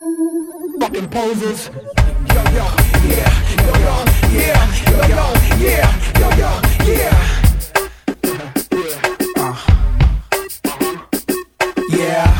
[0.00, 1.68] Fucking posers.
[1.68, 2.64] Yo, yo,
[3.04, 3.28] yeah,
[3.66, 3.94] yo, yo,
[4.32, 5.24] yeah, yo, yo,
[5.60, 6.50] yeah, yo, yo,
[6.86, 7.16] yeah.
[9.36, 9.56] Uh.
[11.90, 12.32] Yeah.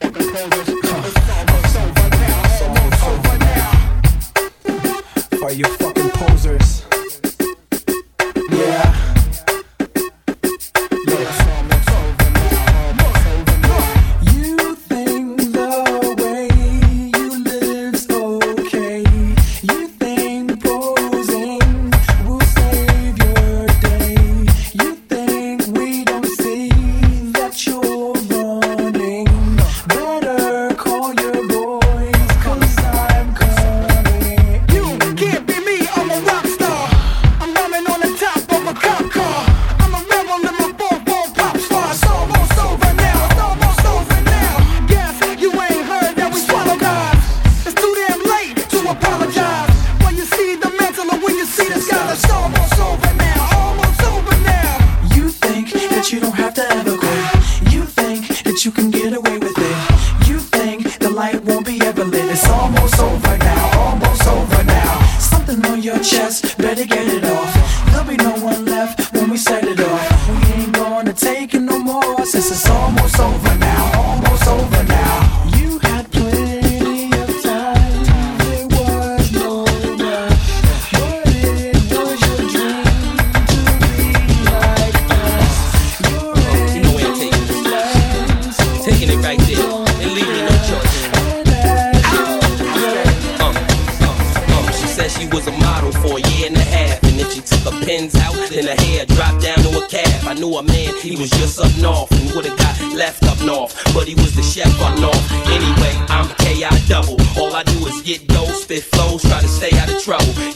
[0.00, 0.68] Fucking posers.
[0.68, 2.38] It's over now.
[2.90, 3.70] It's over now.
[5.38, 5.66] For you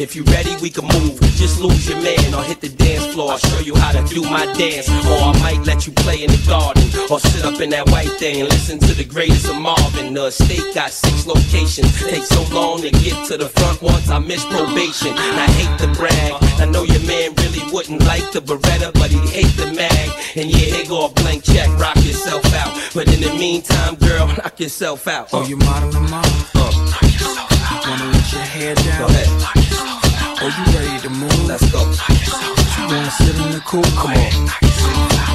[0.00, 1.18] If you ready, we can move.
[1.34, 3.32] Just lose your man or hit the dance floor.
[3.32, 4.88] I'll show you how to do my dance.
[4.88, 6.84] Or I might let you play in the garden.
[7.10, 10.14] Or sit up in that white thing and listen to the greatest of Marvin.
[10.14, 11.90] The state got six locations.
[12.00, 15.18] Takes so long to get to the front once I miss probation.
[15.18, 16.32] And I hate to brag.
[16.62, 20.10] I know your man really wouldn't like the Beretta, but he'd hate the mag.
[20.36, 22.70] And yeah, here go a blank check, rock yourself out.
[22.94, 25.30] But in the meantime, girl, knock yourself out.
[25.32, 26.22] Oh, you modeling mom?
[26.54, 26.70] Uh,
[27.88, 28.98] Wanna let your hair down?
[29.00, 29.67] go ahead.
[30.40, 31.46] Oh, you ready to move?
[31.46, 31.82] Let's go.
[31.82, 33.82] You wanna sit in the cool?
[33.98, 34.46] Come on.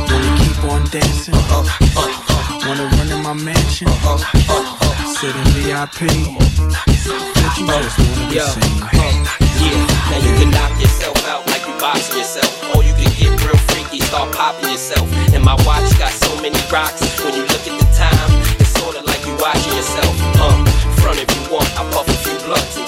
[0.07, 1.35] Wanna keep on dancing?
[1.35, 3.87] Uh, uh, uh, Wanna run in my mansion?
[3.89, 5.13] uh, uh, uh.
[5.19, 6.07] Sit in VIP?
[6.07, 8.79] But you just wanna be seen.
[8.79, 8.89] uh,
[9.59, 9.83] yeah.
[10.07, 12.51] Now you can knock yourself out like you boxing yourself.
[12.75, 15.07] Or you can get real freaky, start popping yourself.
[15.35, 17.03] And my watch got so many rocks.
[17.23, 20.15] When you look at the time, it's sorta like you watching yourself.
[20.39, 20.63] Um,
[21.03, 22.82] front if you want, I puff a few blunts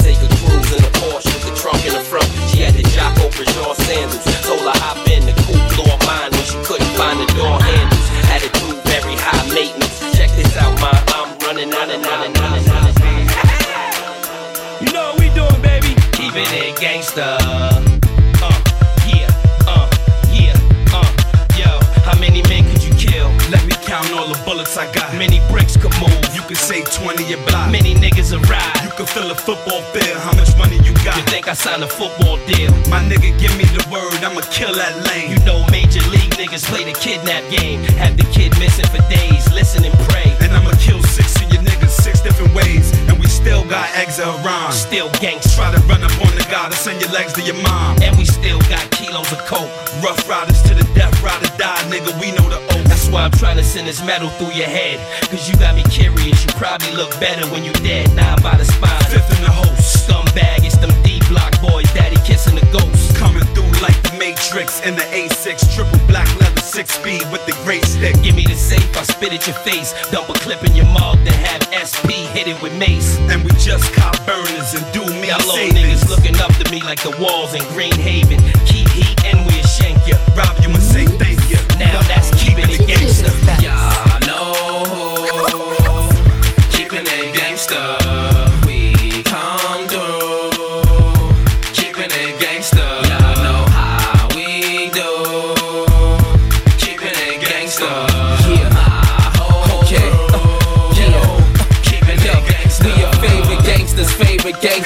[3.35, 4.23] Peugeot sandals.
[4.47, 5.35] Told her hop in, the
[5.75, 8.07] blew her mind when she couldn't find the door handles.
[8.31, 9.99] Attitude very high maintenance.
[10.15, 10.95] Check this out, ma.
[11.11, 12.95] I'm running out and out and out and out.
[14.79, 15.99] You know what we doing, baby?
[16.15, 17.35] Keeping it gangsta.
[18.39, 18.55] Uh,
[19.03, 19.27] yeah,
[19.67, 19.83] uh,
[20.31, 20.55] yeah,
[20.95, 21.03] uh,
[21.59, 21.67] yo.
[22.07, 23.27] How many men could you kill?
[23.51, 25.11] Let me count all the bullets I got.
[25.19, 26.23] Many bricks could move.
[26.31, 27.67] You can say 20 a block.
[27.69, 28.79] Many niggas arrive.
[28.79, 30.14] You can fill a football field.
[31.45, 31.53] How much money you got?
[31.53, 32.71] You think I signed a football deal?
[32.89, 34.17] My nigga, give me the word.
[34.23, 35.29] I'ma kill that lane.
[35.29, 37.81] You know major league niggas play the kidnap game.
[37.97, 39.45] Have the kid missing for days.
[39.53, 40.33] Listen and pray.
[40.41, 42.91] And I'ma kill six of your niggas six different ways.
[43.09, 44.73] And we still got eggs around.
[44.73, 45.55] Still gangsta.
[45.55, 48.01] Try to run up on the guy to send your legs to your mom.
[48.01, 49.69] And we still got kilos of coke.
[50.01, 52.11] Rough riders to the death, ride or die, nigga.
[52.19, 52.85] We know the oath.
[52.89, 54.97] That's why I'm trying to send this metal through your head.
[55.29, 56.41] Cause you got me curious.
[56.43, 58.13] You probably look better when you dead.
[58.15, 59.03] Now by the spine.
[59.13, 60.07] Fifth in the host.
[60.09, 61.19] Scumbag, it's them D
[64.35, 68.21] Matrix in the A6 triple black leather six speed with the great stick.
[68.21, 69.93] Give me the safe, I spit at your face.
[70.11, 73.17] Double clip in your mouth, then have SP hit it with mace.
[73.31, 77.01] And we just cop burners and do me little niggas looking up to me like
[77.01, 78.39] the walls in Green Haven.
[78.67, 80.17] Keep heat and we'll shank ya.
[80.35, 81.57] Rob you and say thank you.
[81.79, 83.31] Now that's keeping it gangsta.
[83.63, 86.11] Y'all know,
[86.71, 88.04] keeping it gangsta.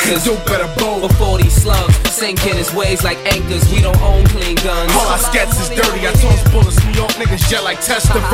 [0.10, 0.24] Gangsters.
[0.24, 1.02] Do better bold.
[1.10, 4.92] Before these slugs sink in his ways like anchors, we don't own clean guns.
[4.94, 6.08] All our skets is dirty.
[6.08, 6.84] I toss bullets.
[6.86, 8.26] New York niggas jet like Testaverde.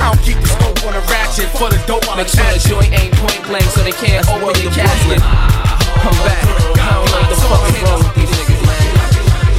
[0.00, 2.08] I don't keep the scope on a ratchet for the dope.
[2.10, 5.20] I'm Make sure the joint ain't point blank so they can't open your casket.
[5.22, 6.44] I'm back.
[6.76, 8.33] I don't what the fuck is wrong with these niggas, man.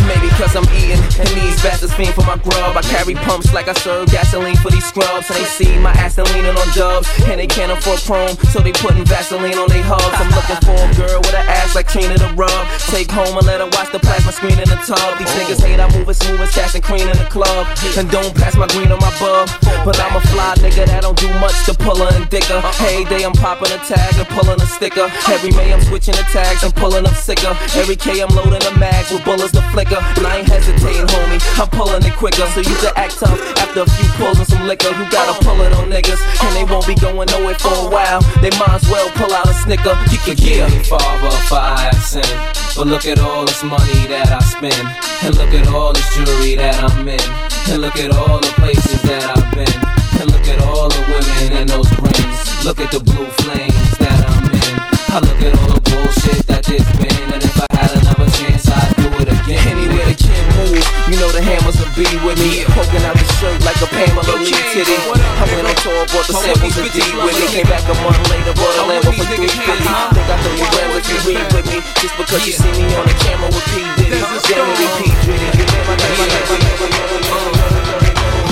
[0.07, 2.75] Maybe cause I'm eating and these bastards fiend for my grub.
[2.75, 5.31] I carry pumps like I serve gasoline for these scrubs.
[5.31, 7.07] And they see my ass and leaning on dubs.
[7.25, 10.11] And they can't afford chrome, so they putting Vaseline on their hubs.
[10.19, 12.51] I'm looking for a girl with an ass like Trina the rub.
[12.91, 14.99] Take home and let her watch the plasma screen in the tub.
[15.15, 15.39] These oh.
[15.39, 17.67] niggas hate I move it smooth as cash and cream in the club.
[17.95, 19.47] And don't pass my green on my bub.
[19.87, 22.59] But I'm a fly nigga that don't do much to pull her and dick her.
[22.59, 22.83] Uh-uh.
[22.83, 25.07] Hey, day I'm popping a tag and pulling a sticker.
[25.31, 27.55] Every May I'm switching the tags and pulling up sicker.
[27.79, 29.94] Every K I'm loading the mags with bullets to flicker.
[29.95, 31.39] And I ain't hesitating, homie.
[31.59, 32.45] I'm pulling it quicker.
[32.51, 34.91] So you can act tough after a few pulls and some liquor.
[34.91, 36.19] You gotta pull it on niggas.
[36.43, 38.21] And they won't be going nowhere for a while.
[38.41, 39.95] They might as well pull out a snicker.
[40.11, 42.35] You can get me, Father, if I have sinned.
[42.75, 44.83] But look at all this money that I spend.
[45.23, 47.23] And look at all this jewelry that I'm in.
[47.71, 49.75] And look at all the places that I've been.
[50.19, 52.65] And look at all the women and those rings.
[52.65, 54.75] Look at the blue flames that I'm in.
[55.15, 57.14] I look at all the bullshit that there's been.
[61.09, 62.65] You know the hammers will be with me.
[62.73, 64.95] Poking out the shirt like a Pamela Lee titty.
[64.95, 67.45] I went on tour, bought the samples of D with me.
[67.51, 69.45] Came back a month later, bought a Lambo for 350.
[69.45, 71.77] Think I throw you grams if you read with me.
[72.01, 73.85] Just because you see me on the camera with P.
[73.99, 74.17] Diddy.
[74.17, 75.13] Danny P.
[75.25, 75.49] Diddy.
[75.55, 76.45] You name.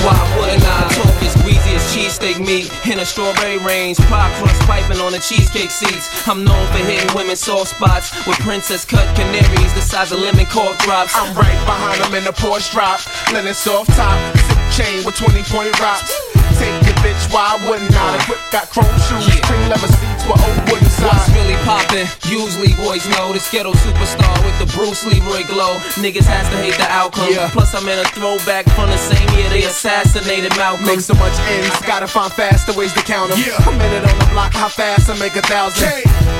[0.03, 3.97] Why wouldn't I talk as greasy as cheesesteak meat in a strawberry range?
[3.97, 6.09] Pie crust piping on the cheesecake seats.
[6.27, 10.45] I'm known for hitting women's soft spots with princess cut canaries the size of lemon
[10.45, 11.13] cork drops.
[11.15, 12.99] I'm right behind them in the Porsche drop.
[13.31, 16.13] Linen soft top, zip chain with 20 point rocks.
[16.59, 18.17] Take bitch, why wouldn't I?
[18.25, 19.41] The got chrome shoes, Yeah.
[19.47, 21.29] cream leather seats with old wooden What's sides.
[21.35, 22.07] really poppin'?
[22.25, 25.75] Usually boys know the ghetto superstar with the Bruce Leroy glow.
[25.99, 27.27] Niggas has to hate the outcome.
[27.29, 27.49] Yeah.
[27.51, 30.85] Plus I'm in a throwback from the same year they assassinated Malcolm.
[30.85, 33.39] Make so much ends, gotta find faster ways to count them.
[33.39, 33.67] Yeah.
[33.67, 35.83] A minute on the block, how fast I make a thousand.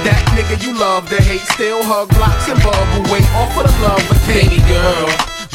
[0.07, 3.03] That nigga you love to hate, still hug blocks and bubble.
[3.11, 5.07] wait all for the love of Baby girl,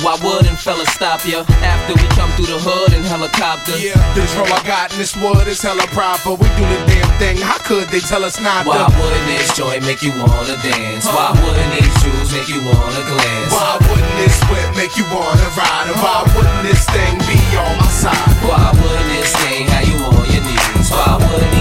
[0.03, 3.75] why wouldn't fellas stop ya after we come through the hood in helicopter?
[3.79, 6.39] Yeah, this roll I got in this wood is hella proper.
[6.39, 7.37] We do the damn thing.
[7.43, 8.91] How could they tell us not Why to?
[8.95, 11.07] wouldn't this joint make you wanna dance?
[11.07, 13.51] Why wouldn't these shoes make you wanna glance?
[13.53, 15.91] Why wouldn't this whip make you wanna ride?
[15.91, 18.35] And why wouldn't this thing be on my side?
[18.47, 20.89] Why wouldn't this thing have you on your knees?
[20.91, 21.53] Why wouldn't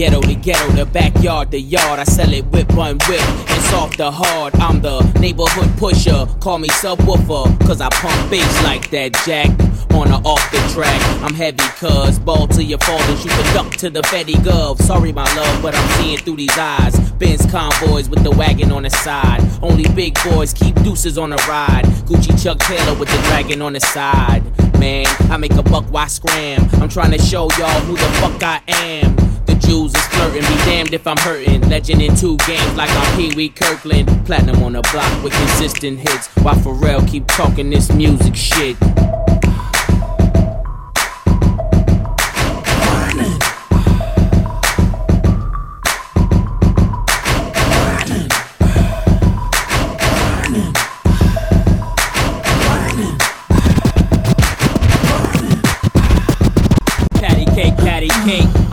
[0.00, 3.20] ghetto to ghetto, the backyard to yard, I sell it whip one whip.
[3.50, 4.54] It's off the hard.
[4.54, 6.26] I'm the neighborhood pusher.
[6.40, 9.50] Call me subwoofer, cause I pump bass like that jack.
[9.92, 13.72] On or off the track, I'm heavy, cuz ball to your and shoot the duck
[13.72, 14.80] to the Betty Gov.
[14.80, 16.98] Sorry, my love, but I'm seeing through these eyes.
[17.18, 19.42] Benz convoys with the wagon on the side.
[19.60, 21.84] Only big boys keep deuces on the ride.
[22.08, 24.42] Gucci Chuck Taylor with the dragon on the side.
[24.78, 26.66] Man, I make a buck, why scram?
[26.80, 29.29] I'm trying to show y'all who the fuck I am.
[29.60, 31.60] Jews is flirting, be damned if I'm hurting.
[31.68, 34.08] Legend in two games like I'm Pee Wee Kirkland.
[34.26, 36.28] Platinum on the block with consistent hits.
[36.42, 38.76] While Pharrell keep talking this music shit.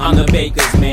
[0.07, 0.86] I'm the baker's man.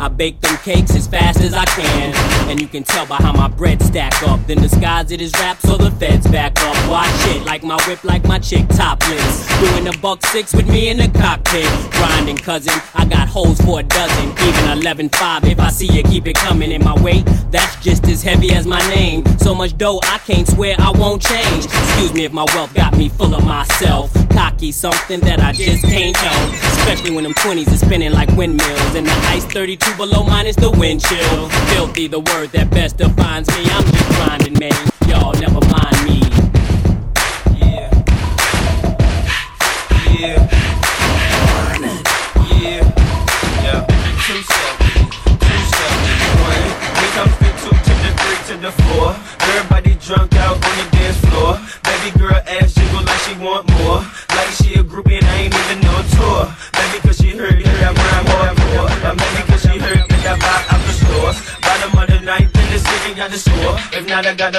[0.00, 2.14] I bake them cakes as fast as I can.
[2.48, 4.40] And you can tell by how my bread stack up.
[4.46, 6.88] Then disguise it as rap so the feds back up.
[6.88, 9.46] Watch it like my whip, like my chick topless.
[9.60, 11.68] Doing a buck six with me in the cockpit.
[11.92, 14.30] Grinding, cousin, I got holes for a dozen.
[14.30, 17.26] Even 11.5 if I see you keep it coming in my weight.
[17.50, 19.26] That's just as heavy as my name.
[19.38, 21.66] So much dough, I can't swear I won't change.
[21.66, 24.14] Excuse me if my wealth got me full of myself.
[24.30, 26.54] Cocky, something that I just can't help.
[26.78, 28.94] Especially when them 20s is spinning like windmills.
[28.94, 31.48] And the ice 32 below minus the wind chill.
[31.74, 33.64] Filthy, the word that best defines me.
[33.70, 34.92] I'm just grinding, man.
[35.08, 36.49] Y'all never mind me.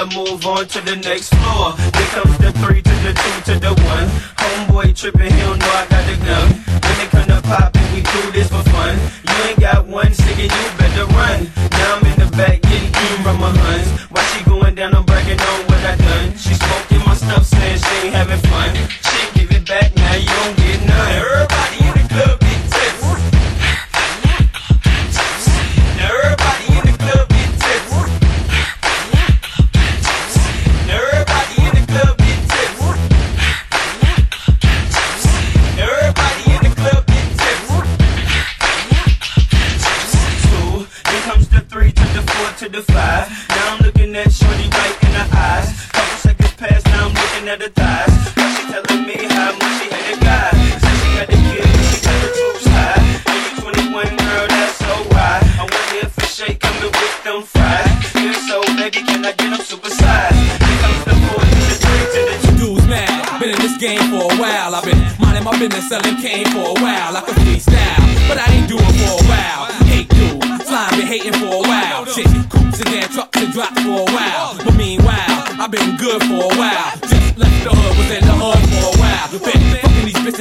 [0.06, 1.72] Move on to the next floor.
[1.76, 2.81] Here comes the three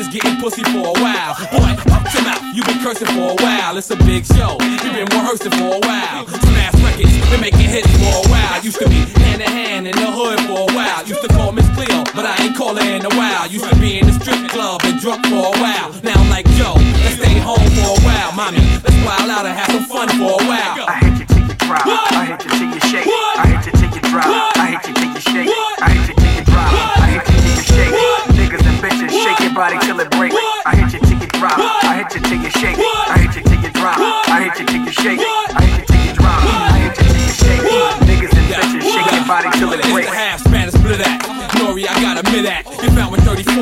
[0.01, 1.35] bitches, getting pussy for a while.
[1.51, 1.75] Boy,
[2.13, 3.77] your mouth, you been cursing for a while.
[3.77, 6.27] It's a big show, you been rehearsing for a while.
[6.27, 8.63] Smash records, been making hits for a while.
[8.63, 11.05] Used to be hand in hand in the hood for a while.
[11.05, 13.47] Used to call Miss Cleo, but I ain't call her in a while.
[13.47, 15.91] Used to be in the strip club and drunk for a while.
[16.03, 16.73] Now I'm like, yo,
[17.05, 18.31] let's stay home for a while.
[18.33, 20.60] Mommy, let's wild out and have some fun for a while.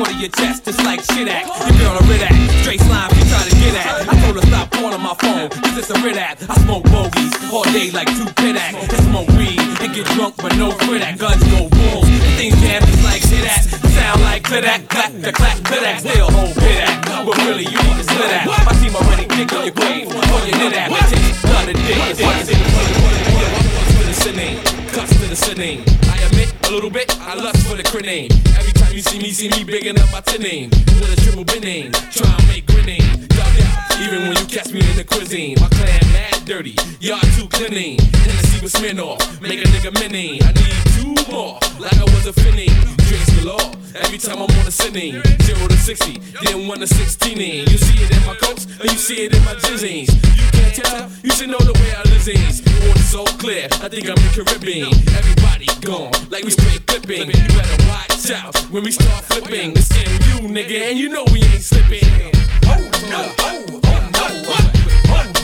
[0.04, 1.48] Found with 30 40 your chest, just like shit act.
[1.68, 2.34] Your girl a rid act.
[2.62, 4.08] Straight slime, she try to get at.
[4.08, 6.44] I told her stop calling my phone, cause it's a rid act.
[6.48, 8.76] I smoke bogeys all day like two pit act.
[8.76, 11.18] And smoke weed and get drunk, but no quit act.
[11.18, 11.68] Guns go.
[11.70, 13.64] And things jam just like shit act.
[13.90, 14.88] Sound like clit act.
[14.88, 16.00] Clack, the clack, clit act.
[16.00, 17.06] Still hold pit act.
[17.26, 18.46] But really, you to split act.
[18.64, 20.08] My team already dig on your grave.
[20.08, 20.92] On your knit act.
[20.92, 21.96] Bitches, got a dick.
[25.10, 25.84] To the sinning.
[26.04, 28.32] I admit a little bit, I lust for the grenade.
[28.32, 28.69] Every time you see
[29.20, 30.70] me, see me bigging up my tin name.
[30.70, 33.28] With a triple name, try and make grenade.
[33.28, 35.56] Dug out, even when you catch me in the cuisine.
[35.60, 35.99] My clan
[36.50, 37.96] dirty, y'all too cleaning.
[38.26, 40.42] Hennessy with Smirnoff, make a nigga mini.
[40.42, 42.74] I need two more, like I was a finning.
[43.06, 45.22] Drinks galore, every time I'm on a sinning.
[45.42, 47.38] Zero to 60, then one to 16.
[47.38, 50.10] You see it in my coats, or you see it in my jizzings.
[50.10, 52.66] You can't tell, you should know the way I lizzies.
[52.84, 54.90] Water so clear, I think I'm in Caribbean.
[55.14, 57.28] Everybody gone, like we straight flipping.
[57.30, 59.70] You better watch out when we start flipping.
[59.76, 62.10] It's in you, nigga, and you know we ain't slipping.
[62.66, 64.79] Oh no, oh, oh no, oh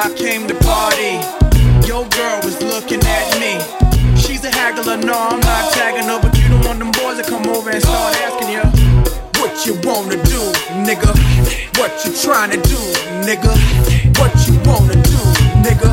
[0.00, 1.20] I came to party.
[1.84, 3.60] Your girl was looking at me.
[4.16, 7.24] She's a haggler, no, I'm not tagging her, but you don't want them boys to
[7.28, 8.64] come over and start asking you
[9.36, 10.40] what you wanna do,
[10.88, 11.12] nigga.
[11.76, 12.80] What you trying to do,
[13.28, 13.52] nigga.
[14.16, 15.20] What you wanna do,
[15.60, 15.92] nigga.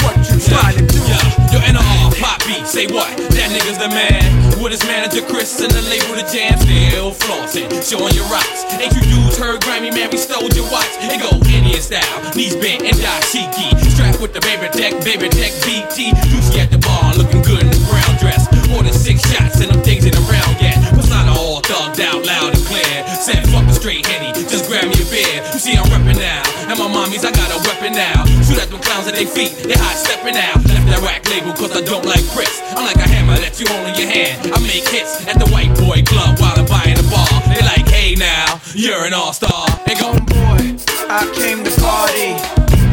[0.00, 1.04] What you trying to do.
[1.52, 3.12] Yo, NR, Pop B, say what?
[3.36, 4.24] That nigga's the man.
[4.56, 8.64] With his manager Chris and the label The Jam, still flossing, showing your rocks.
[8.80, 10.08] Ain't you dudes heard Grammy, man?
[10.10, 10.88] We stole your watch.
[11.04, 11.44] It go
[11.74, 13.66] Indian style, knees bent and dashiki.
[13.90, 16.14] Strapped with the baby deck, baby deck BT.
[16.30, 18.46] Juicy at the bar, looking good in the brown dress.
[18.70, 20.78] More than six shots and them things in ain't around yet.
[20.94, 22.86] What's not all thugged out loud and clear.
[23.18, 25.42] Said fuck a straight henny, just grab me a beer.
[25.50, 28.22] You see I'm reppin' now, and my mommies I got a weapon now.
[28.46, 30.62] Shoot at them clowns at their feet, they hot stepping out.
[30.70, 32.62] Left that rack label cause I don't like bricks.
[32.78, 34.46] I'm like a hammer that you hold in your hand.
[34.54, 37.26] I make hits at the white boy club while I'm buying the bar.
[37.50, 39.64] They like, hey now, you're an all star.
[39.88, 40.76] And go, boy,
[41.08, 42.36] I came to party.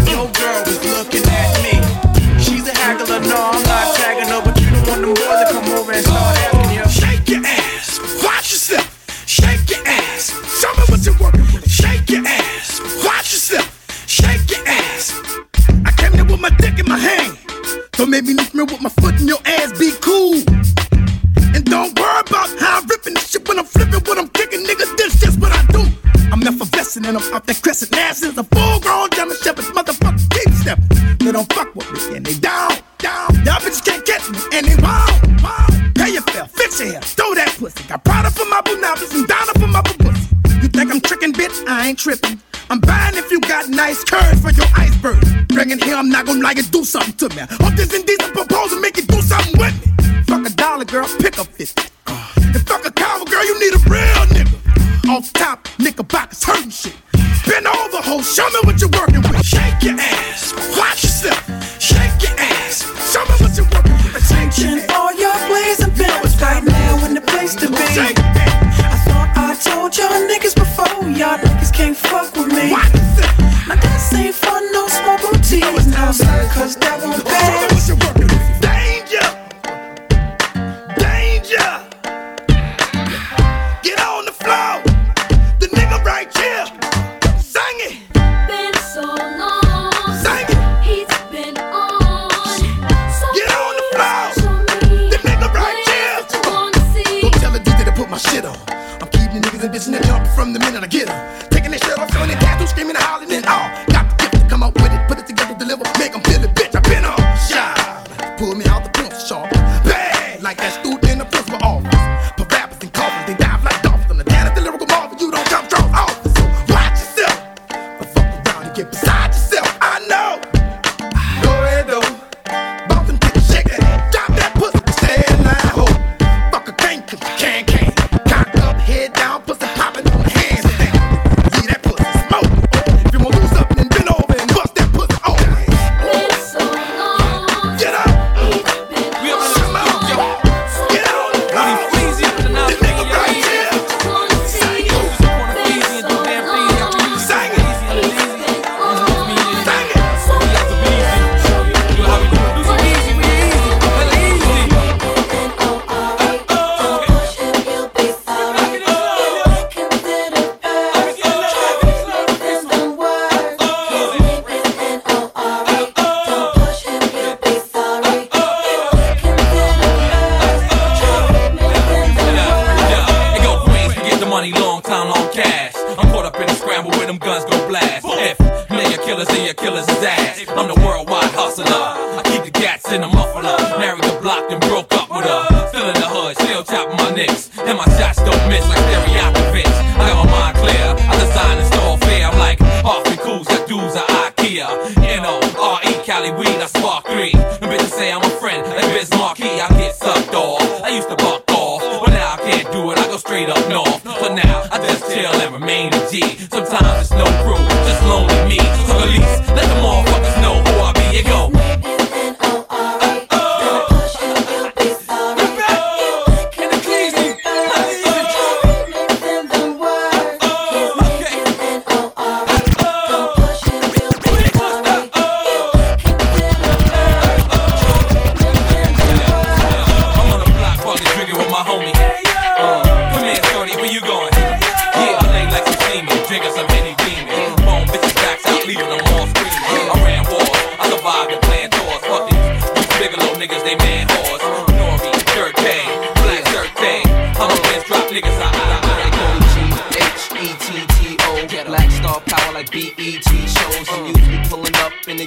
[0.07, 1.75] Your girl was looking at me.
[2.39, 5.45] She's a haggler, no, I'm not tagging her, but you don't want them boys to
[5.51, 6.85] come over and start asking you.
[6.87, 7.99] Shake your ass.
[8.23, 8.87] Watch yourself.
[9.27, 10.31] Shake your ass.
[10.59, 11.69] Show me what you're working with.
[11.69, 12.79] Shake your ass.
[13.03, 13.67] Watch yourself.
[14.07, 15.11] Shake your ass.
[15.85, 17.37] I came there with my dick in my hand.
[17.93, 19.77] Don't make me smell with my foot in your ass.
[19.77, 20.50] Be cool.
[26.41, 27.91] I'm effervescent and I'm off that crescent.
[27.91, 31.17] Now since a full grown German Shepherd, motherfucker keep stepping.
[31.19, 33.29] They don't fuck with me and they down, down.
[33.45, 35.05] Y'all bitches can't catch me and they wow.
[35.93, 37.83] Pay your fare, fix your hair, throw that pussy.
[37.87, 40.33] Got Prada for my bunabas and Donna for my pussy.
[40.61, 41.53] You think I'm tricking, bitch?
[41.67, 42.41] I ain't tripping.
[42.71, 45.21] I'm buying if you got nice curves for your iceberg.
[45.49, 47.43] Bring it here, I'm not gonna like it, do something to me.
[47.61, 50.23] Hope this indecent proposal make you do something with me.
[50.23, 51.83] Fuck a dollar, girl, pick up 50.
[52.07, 54.57] Uh, and fuck a coward, girl, you need a real nigga.
[55.09, 56.95] Off top, knickerbockers hurting shit.
[57.45, 59.60] Bend over, ho, show me what you're working with.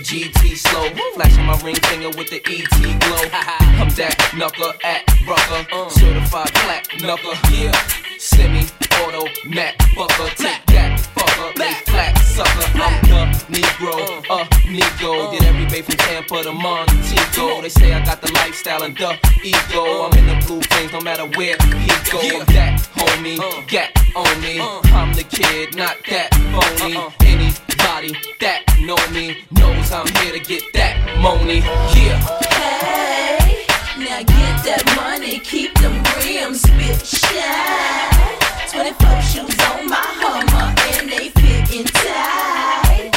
[0.04, 0.90] GT slow.
[1.14, 3.24] Flashing my ring finger with the ET glow.
[3.80, 7.32] I'm that knuckle at rucker Certified black knuckle.
[7.50, 7.72] Yeah.
[8.18, 8.68] Semi
[9.00, 11.58] auto Mac bucker Take that fucker.
[11.58, 12.68] Lay flat sucker.
[12.74, 13.96] I'm the Negro.
[14.28, 14.44] Uh.
[14.68, 15.32] Negro.
[15.32, 18.13] Did every bay from Tampa to Montego They say I got
[18.54, 20.06] lifestyle and the ego.
[20.06, 22.20] I'm in the blue things no matter where he go.
[22.22, 23.66] I'm that homie uh.
[23.66, 24.60] Gat on me.
[24.60, 24.80] Uh.
[24.94, 26.94] I'm the kid not that phony.
[26.94, 27.10] Uh-uh.
[27.22, 31.58] Anybody that know me knows I'm here to get that money.
[31.98, 32.22] Yeah.
[32.46, 33.66] Hey,
[33.98, 38.38] now get that money, keep them rims spit shine.
[38.70, 43.10] 24 shoes on my Hummer and they fitting tight.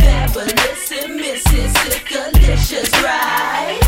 [0.00, 3.79] Fabolous and Mississippi-licious, right?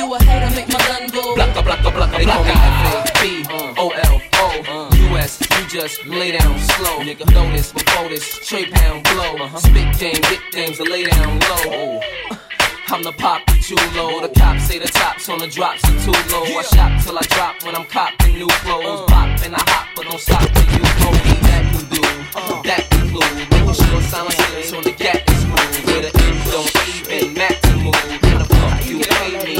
[0.00, 1.36] You a hater, make my gun go.
[1.36, 2.52] Blocka, blocka, blocka, they call me
[3.12, 4.46] F-A-B-O-L-O
[5.12, 5.42] U.S.
[5.42, 5.60] Uh.
[5.60, 9.58] You just lay down slow Nigga, know this before this Straight pound blow uh-huh.
[9.58, 12.00] Spit game, get things to lay down low oh.
[12.88, 13.60] I'm the poppy
[13.94, 14.22] low.
[14.22, 16.44] The cops say the tops on the drops are too low.
[16.44, 19.02] I shop till I drop when I'm copping new clothes.
[19.02, 19.06] Uh.
[19.06, 21.34] Pop and I hop, but don't stop till you know me.
[21.44, 22.02] That can do,
[22.34, 22.62] uh.
[22.62, 23.36] that include.
[23.52, 25.86] Making sure silencers on the gap is smooth.
[25.86, 26.70] Where the end don't
[27.12, 27.94] even match to move.
[27.94, 29.59] How the fuck you pay me do?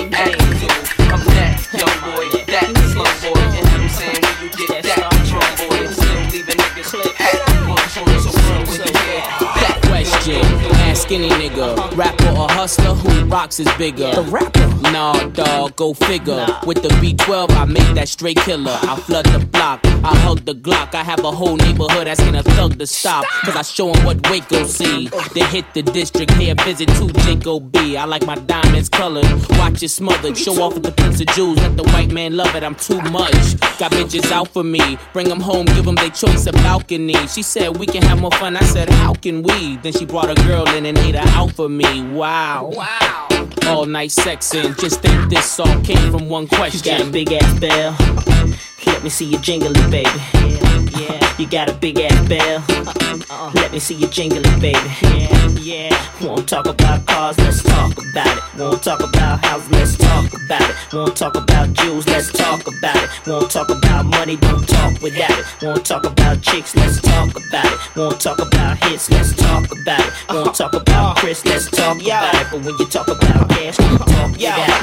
[1.10, 3.40] I'm that young boy, that slum boy.
[3.58, 5.90] And I'm saying where you get that drum boy.
[5.90, 9.18] Still leaving niggas acting one so run when you hear
[9.58, 10.42] that Question,
[10.86, 14.12] ask any nigga, rapper or hustler, who rocks is bigger?
[14.14, 14.66] The rapper.
[14.92, 16.46] Nah, dog, go figure.
[16.66, 18.78] With the B12, I make that straight killer.
[18.82, 20.94] I flood the block, I hug the Glock.
[20.94, 23.24] I have a whole neighborhood asking a thug to stop.
[23.44, 25.10] Cause I show 'em what Waco see.
[25.34, 27.96] They hit the district, here visit to Jacob B.
[27.96, 29.26] I like my diamonds colored,
[29.58, 30.36] watch it smothered.
[30.38, 33.00] Show off with the Prince of Jews, let the white man love it, I'm too
[33.10, 33.58] much.
[33.78, 37.16] Got bitches out for me, bring them home, give them their choice of balcony.
[37.26, 39.76] She said we can have more fun, I said how can we?
[39.82, 42.02] Then she brought a girl in and ate her out for me.
[42.02, 42.72] Wow.
[42.74, 43.28] Wow.
[43.66, 46.80] All night sexing, just think this all came from one question.
[46.82, 48.39] She Got a big ass bell.
[48.86, 50.69] Let me see your jingly, baby.
[51.00, 52.62] Yeah, you got a big ass bell.
[53.30, 54.78] Uh, Let me see you jingle it, baby.
[55.02, 56.06] Yeah, yeah.
[56.20, 58.58] Won't talk about cars, let's talk about it.
[58.58, 60.76] Won't talk about houses, let's talk about it.
[60.92, 63.08] Won't talk about jewels, let's talk about it.
[63.26, 65.46] Won't talk about money, don't talk without it.
[65.62, 67.96] Won't talk about chicks, let's talk about it.
[67.96, 70.12] Won't talk about hits, let's talk about it.
[70.28, 72.46] Won't talk about Chris, let's talk about it.
[72.50, 74.40] But when you talk about cash, talk about it.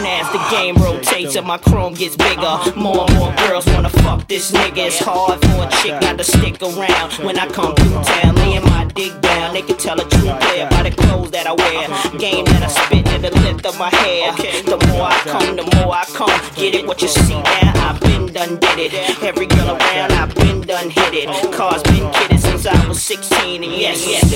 [0.08, 4.28] As the game rotates and my chrome gets bigger, more and more girls wanna fuck
[4.28, 4.88] this nigga.
[4.88, 8.64] It's hard for a chick not to stick around when I come through town, laying
[8.64, 9.54] my dick down.
[9.54, 12.68] They can tell a true player by the clothes that I wear, game that I
[12.68, 14.32] spit, and the length of my hair.
[14.64, 16.40] The more I come, the more I come.
[16.56, 16.88] Get it?
[16.88, 17.90] What you see now?
[17.90, 18.94] I've been done did it.
[19.22, 21.54] Every girl around, I've been done hit it.
[21.54, 24.32] Cars been kidding since I was 16, and yes, yes,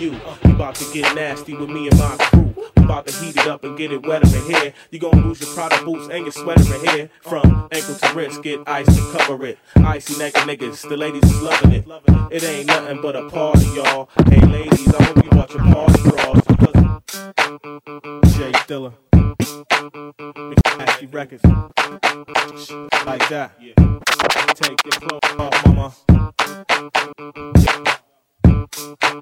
[0.00, 0.12] you.
[0.12, 2.51] You about to get nasty with me and my crew.
[2.82, 4.74] About to heat it up and get it wetter in here.
[4.90, 7.10] You gonna lose your Prada boots and your sweater in here.
[7.22, 9.58] From ankle to wrist, get ice to cover it.
[9.76, 11.86] Icy naked niggas, the ladies is loving it.
[12.30, 14.08] It ain't nothing but a party, y'all.
[14.28, 16.02] Hey ladies, I hope you watch your party.
[16.48, 16.74] Because
[18.36, 18.92] J Dilla.
[20.78, 21.44] Nasty records.
[23.06, 23.52] Like that.
[24.56, 25.94] Take your clothes off, mama.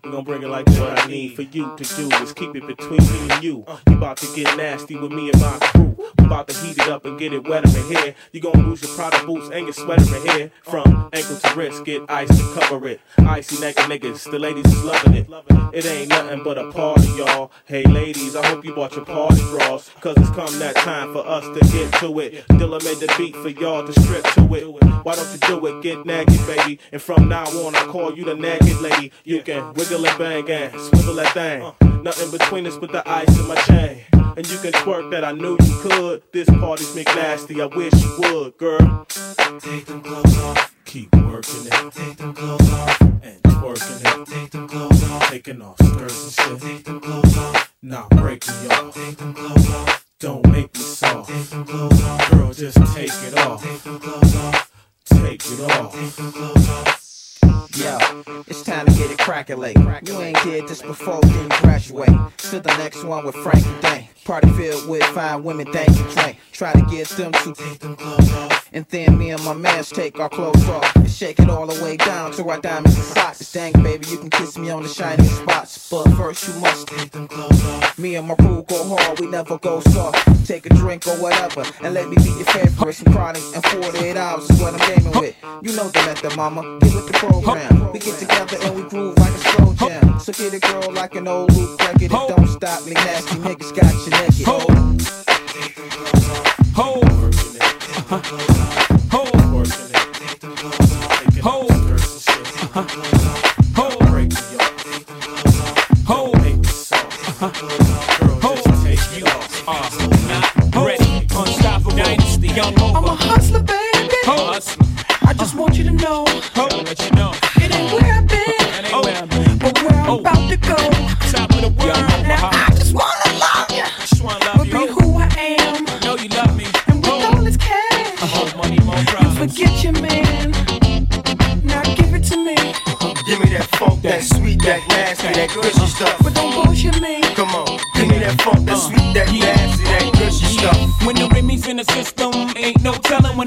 [0.03, 2.67] We gon' bring it like what I need for you to do is keep it
[2.67, 3.65] between me and you.
[3.89, 5.97] You about to get nasty with me and my crew.
[6.19, 8.15] We about to heat it up and get it wetter in here.
[8.33, 10.51] You gon' lose your Prada boots and your sweater in here.
[10.63, 13.01] From ankle to wrist, get ice to cover it.
[13.19, 15.29] Icy naked niggas, the ladies is loving it.
[15.73, 17.53] It ain't nothing but a party, y'all.
[17.65, 19.91] Hey ladies, I hope you bought your party draws.
[20.01, 22.47] Cause it's come that time for us to get to it.
[22.49, 24.65] Dilla made the beat for y'all to strip to it.
[25.05, 25.83] Why don't you do it?
[25.83, 26.79] Get naked, baby.
[26.93, 29.13] And from now on, I call you the naked lady.
[29.25, 32.03] You can wiggle and bang and swivel that thing.
[32.05, 34.05] Nothing between us but the ice in my chain.
[34.13, 36.23] And you can twerk that I knew you could.
[36.33, 39.05] This party's McNasty, I wish you would, girl.
[39.59, 40.73] Take them clothes off.
[40.85, 41.93] Keep working it.
[41.93, 43.01] Take them clothes off.
[43.01, 44.27] And twerking it.
[44.29, 45.31] Take them clothes off.
[45.31, 46.71] Taking off skirts and shit.
[46.71, 47.75] Take them clothes off.
[47.83, 48.95] Not breaking you off.
[48.95, 50.07] Take them clothes off.
[50.21, 51.29] Don't make me soft.
[51.29, 52.31] Take them clothes off.
[52.31, 53.65] Girl, just take it off.
[53.65, 54.71] Take them clothes off.
[55.07, 55.93] Take it off.
[55.93, 57.10] Take them clothes off.
[57.77, 57.99] Yo,
[58.49, 59.77] it's time to get it crackalate.
[60.09, 62.11] You ain't did this before, you graduate.
[62.39, 64.10] To the next one with Frank Dane.
[64.25, 66.37] Party filled with fine women, thank and drink.
[66.53, 68.69] Try to get them to take them clothes off.
[68.73, 70.95] And then me and my mans take our clothes off.
[70.95, 73.53] And shake it all the way down to our diamonds and socks.
[73.53, 75.89] Dang, baby, you can kiss me on the shiny spots.
[75.91, 77.99] But first, you must take them clothes off.
[77.99, 80.47] Me and my crew go hard, we never go soft.
[80.47, 82.93] Take a drink or whatever, and let me be your favorite.
[82.95, 85.37] Some chronic and 48 hours is what I'm gaming with.
[85.63, 86.79] You know the method, mama.
[86.81, 87.93] Get with the program.
[87.93, 90.21] We get together and we groove like a slow jam.
[90.21, 92.03] So get a girl like an old loop record.
[92.03, 94.47] And don't stop me, nasty niggas got you naked.
[94.47, 94.59] Ho.
[96.75, 97.01] Ho.
[98.11, 98.21] Ho.
[101.43, 101.67] Ho.
[102.73, 103.10] Ho.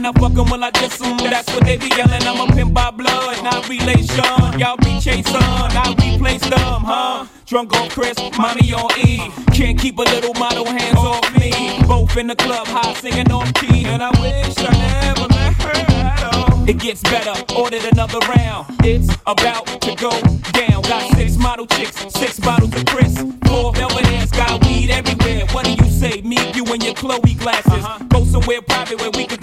[0.04, 1.18] No telling when I fuck 'em, will I diss 'em?
[1.18, 2.24] That's what they be yelling.
[2.24, 4.60] I'm a pimp by blood, not relation.
[4.60, 7.26] Y'all be chasing, I replace them, huh?
[7.46, 9.32] Drunk on Chris, mommy on E.
[9.54, 11.52] Can't keep a little model hands off me.
[11.88, 15.96] Both in the club, high singing on key, and I wish I never met her
[15.96, 16.70] at all.
[16.70, 18.66] It gets better, ordered another round.
[18.84, 20.12] It's about to go
[20.54, 20.82] down.
[20.84, 23.14] Got six model chicks, six bottles of Chris.
[23.48, 25.46] Four velvet ass, got weed everywhere.
[25.52, 26.22] What do you say?
[26.22, 27.84] Me, you, and your Chloe glasses.
[27.84, 28.04] Uh-huh.
[28.10, 29.43] Go somewhere private where we can discuss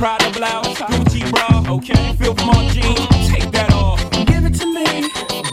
[0.00, 1.60] Prada blouse, Gucci bra.
[1.76, 4.00] Okay, Phil from jeans, take that off.
[4.24, 5.04] Give it to me,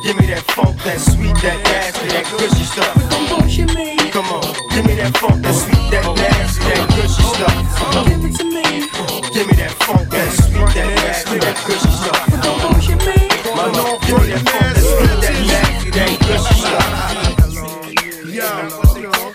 [0.07, 2.95] Give me that funk, that sweet, that nasty, that gushy stuff.
[3.11, 3.97] don't bullshit me.
[4.07, 7.59] Come on, give me that funk, that sweet, that nasty, that gushy stuff.
[8.07, 8.87] Give it to me,
[9.35, 12.23] Give me that funk, that sweet, that nasty, that gushy stuff.
[12.39, 13.19] don't bullshit me.
[13.51, 16.87] Mama, give me that funk, that sweet, that nasty, that gushy stuff.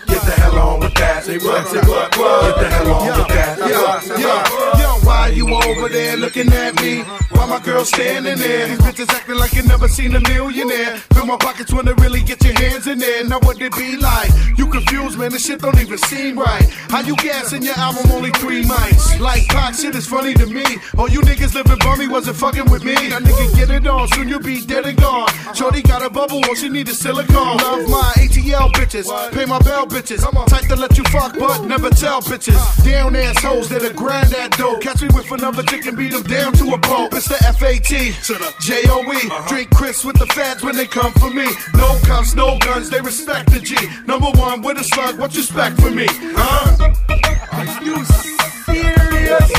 [0.09, 1.21] Get the hell on with that.
[1.23, 1.67] Say what?
[1.69, 2.17] Say what?
[2.17, 2.49] What?
[2.49, 3.61] Get the hell on with that.
[3.61, 4.62] Yo, yo, yo, why
[5.35, 7.01] you over there looking at me?
[7.31, 8.67] Why my girl standing there.
[8.67, 10.97] These bitches acting like you never seen a millionaire.
[11.13, 13.23] Fill my pockets when they really get your hands in there.
[13.25, 14.29] Now what it be like?
[14.57, 15.31] You confused, man.
[15.31, 16.63] This shit don't even seem right.
[16.89, 19.19] How you gassing your album only three mics?
[19.19, 20.65] Like pop shit is funny to me.
[20.97, 22.93] All you niggas living bummy wasn't fucking with me.
[22.93, 25.29] That nigga get it on, soon you'll be dead and gone.
[25.53, 27.57] Shorty got a bubble, all she need is silicone.
[27.57, 30.21] Love my ATL bitches, pay my bell bitches.
[30.47, 32.59] Type to let you fuck, but never tell bitches.
[32.83, 34.77] Down assholes that are grind that dough.
[34.79, 37.13] Catch me with another chick and beat them down to a pulp.
[37.13, 37.83] It's the FAT,
[38.61, 39.05] J O E.
[39.05, 39.47] Uh-huh.
[39.47, 41.45] Drink Chris with the fads when they come for me.
[41.75, 43.75] No cops, no guns, they respect the G.
[44.05, 46.07] Number one with a slug, what you expect from me?
[46.09, 46.93] Huh?
[47.51, 48.03] Are you
[48.65, 49.53] serious?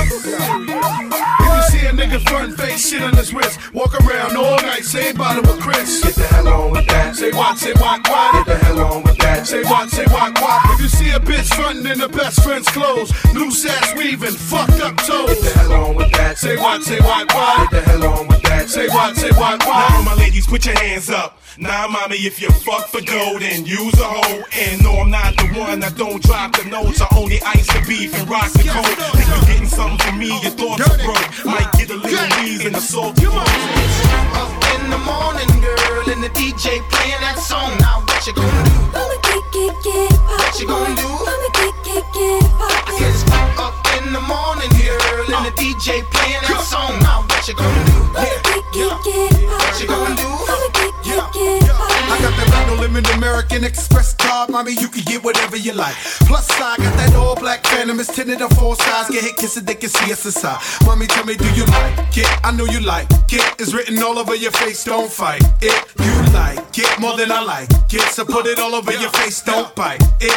[1.85, 5.43] See a nigga front face shit on his wrist, walk around all night, same bottle
[5.43, 6.03] with Chris.
[6.03, 7.15] Get the hell on with that.
[7.15, 8.33] Say what, say what, what?
[8.33, 9.47] Get the hell on with that.
[9.47, 10.63] Say what, say what, what?
[10.73, 14.81] If you see a bitch frontin' in the best friend's clothes, loose ass weaving, fucked
[14.81, 15.29] up toes.
[15.29, 16.39] Get the hell on with that.
[16.39, 17.71] Say what, say what, what?
[17.71, 18.34] Get the hell on with that.
[18.67, 19.93] Say what, say what, Now, what?
[19.93, 21.39] all my ladies, put your hands up.
[21.59, 24.43] Nah, mommy, if you fuck for gold then use a hoe.
[24.59, 27.01] And no, I'm not the one that don't drop the notes.
[27.01, 28.87] I only ice the beef and rock the coat.
[29.15, 31.45] Think you're getting something from me, your thoughts are broke.
[31.45, 33.23] Might get a little wheeze and a salt.
[33.25, 34.54] Up
[34.85, 37.73] in the morning, girl, and the DJ playing that song.
[37.81, 38.77] Now what you gonna do?
[38.93, 41.09] I'ma get, get, get What you gonna do?
[41.09, 42.45] I'ma get, get, get
[42.85, 43.25] Cause
[43.57, 45.61] up in the morning, girl, and the uh.
[45.61, 46.99] DJ playing that song.
[47.01, 48.01] Now what you gonna do?
[48.13, 50.29] I'ma get, get, get What you gonna do?
[50.53, 55.23] I'ma get, get I got that Rhino Lemon American Express card, mommy, you can get
[55.23, 55.95] whatever you like.
[56.27, 59.11] Plus, I got that all black phantom, it's tinted on four sides.
[59.11, 60.61] Get hit, kiss it, they can see us inside.
[60.87, 62.29] Mommy, tell me, do you like it?
[62.45, 63.45] I know you like it.
[63.61, 65.77] It's written all over your face, don't fight it.
[66.01, 69.43] You like it more than I like it, so put it all over your face,
[69.43, 70.33] don't bite it.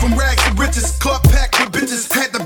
[0.00, 2.44] From rags to riches, club packed with bitches, had to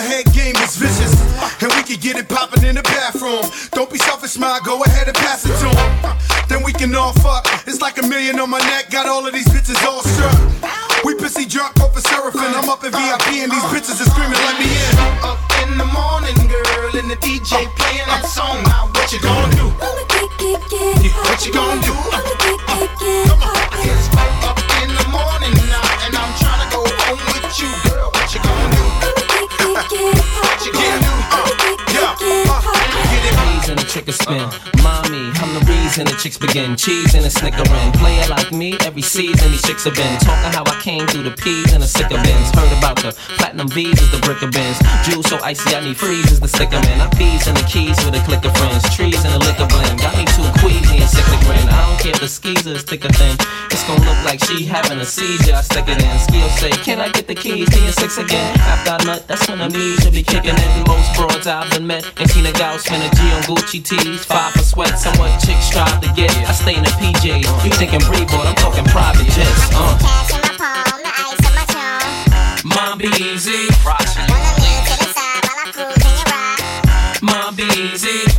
[0.00, 0.30] bag them digits.
[0.30, 1.14] Her head game is vicious,
[1.62, 3.44] and we can get it poppin' in the bathroom.
[3.72, 6.18] Don't be selfish, ma, go ahead and pass it to him.
[6.48, 7.46] Then we can all fuck.
[7.66, 11.04] It's like a million on my neck, got all of these bitches all struck.
[11.04, 12.54] We pissy drunk, off a seraphim.
[12.54, 14.96] I'm up in VIP, and these bitches are screaming, let me in.
[15.24, 18.62] Up in the morning, girl, and the DJ playing that song.
[18.64, 19.68] Now what you gonna do?
[21.24, 22.09] What you gonna do?
[36.00, 36.76] I'm the chicks begin.
[36.76, 37.92] Cheese and a snickering.
[38.00, 40.18] Player like me, every season these chicks have been.
[40.20, 42.48] Talking how I came through the P's and the sicker bins.
[42.56, 44.80] Heard about the platinum V's is the brick of bins.
[45.04, 47.00] Juice so icy, I need freezes to stick 'em in.
[47.00, 48.88] I bees and the keys with a click of friends.
[48.96, 50.00] Trees and a liquor blend.
[50.00, 51.68] Got me too queasy and sick of grin.
[51.68, 53.36] I if the skeezer is thicker thin.
[53.70, 55.54] It's gonna look like she having a seizure.
[55.54, 56.18] I stick it in.
[56.18, 58.58] Skill say, Can I get the keys to your six again?
[58.60, 60.70] After I nut, that's when the knees should be kicking in.
[60.78, 62.04] The most broads I've been met.
[62.18, 64.24] And seen a gal spend a G on Gucci tees.
[64.24, 66.30] Five for sweat, somewhat chicks strive to get.
[66.48, 67.46] I stay in the PJs.
[67.64, 69.70] You thinking breed, but I'm talking private jets.
[69.72, 69.96] Uh.
[70.02, 72.10] Cash in my palm, the ice on my charm.
[72.74, 73.70] Mom be easy.
[77.22, 78.29] Mom be easy.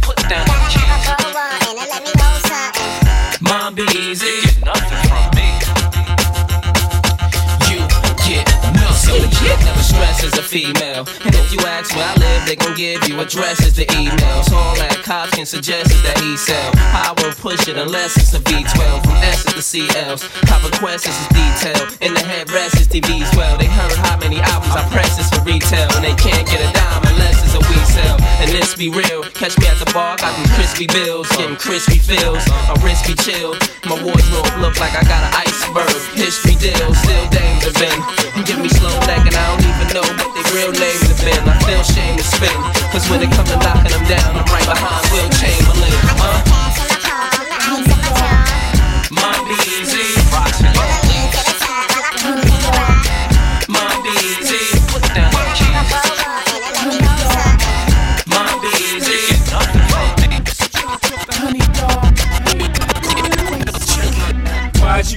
[10.01, 11.05] Stress as a female.
[11.21, 14.51] And if you ask where I live, they gon' give you addresses to emails.
[14.51, 16.71] All that cops can suggest is that he sell.
[16.73, 20.25] I will push it unless it's a V12 from S to CLs.
[20.49, 21.85] Cop requests is detail.
[22.01, 23.59] In the headrest is TV's well.
[23.59, 25.85] They heard how many albums I press this for retail.
[25.93, 28.17] And they can't get a dime unless it's a we sell.
[28.41, 29.20] And this be real.
[29.41, 32.45] Catch me at the bar, got them crispy bills, getting crispy feels.
[32.69, 33.57] My wrist chill.
[33.89, 35.89] My wardrobe look like I got an iceberg.
[36.13, 37.99] History deal, still dames have been.
[38.37, 41.17] You give me slow neck and I don't even know what their real names have
[41.25, 41.41] been.
[41.49, 42.53] I feel shame to spin.
[42.93, 45.80] Cause when it comes to knocking them down, I'm right behind Wilt Chamberlain.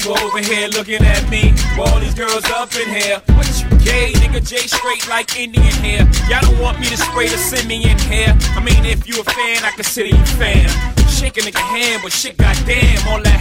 [0.05, 1.53] You over here looking at me?
[1.79, 3.21] All these girls up in here.
[3.37, 4.13] What you gay?
[4.13, 6.05] Nigga J straight like Indian hair.
[6.29, 8.37] Y'all don't want me to spray the simian hair.
[8.57, 11.04] I mean, if you a fan, I consider you fan.
[11.25, 13.41] Shake a nigga hand, but shit, goddamn, all that.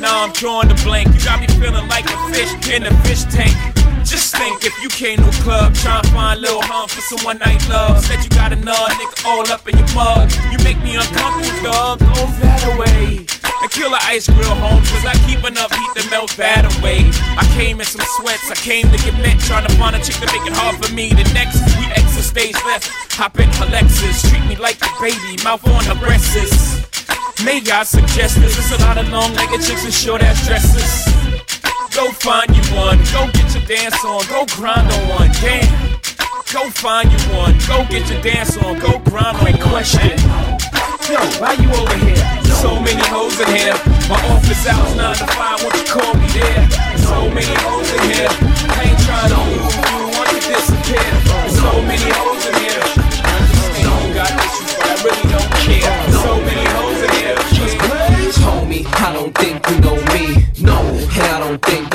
[0.00, 1.12] Now I'm drawing the blank.
[1.12, 3.52] You got me feeling like a fish in a fish tank.
[4.08, 7.02] Just think if you came to a club, trying to find a little hum for
[7.02, 8.00] some one night love.
[8.00, 10.32] Said you got another nigga all up in your mug.
[10.48, 12.00] You make me uncomfortable, dog.
[12.00, 13.28] Go that away.
[13.60, 17.04] And kill the ice grill home, cause I keep enough heat to melt that away.
[17.36, 20.16] I came in some sweats, I came to get met, trying to find a chick
[20.24, 21.12] to make it hard for me.
[21.12, 25.36] The next, we exit stage left, hop in her Lexus, treat me like a baby,
[25.44, 26.80] mouth on her breasts.
[27.44, 28.52] May I suggest this?
[28.54, 31.08] There's a lot of long legged chicks and short ass dresses.
[31.96, 35.64] Go find you one, go get your dance on, go grind on one, damn.
[36.52, 39.72] Go find you one, go get your dance on, go grind on one.
[39.72, 40.20] question.
[41.08, 42.20] Yo, why you over here?
[42.60, 43.72] So many hoes in here.
[44.12, 46.70] My office hours 9 to 5, won't you call me there?
[47.08, 48.28] So many hoes in here.
[48.68, 51.08] I ain't trying to move you, want to disappear.
[51.56, 52.84] So many hoes in here.
[53.24, 56.09] I understand you got issues, but I really don't care.
[58.92, 61.89] I don't think you know me, no, and I don't think